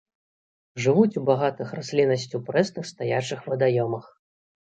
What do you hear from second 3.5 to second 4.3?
вадаёмах.